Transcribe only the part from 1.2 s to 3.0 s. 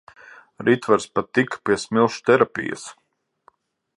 tika pie smilšu terapijas.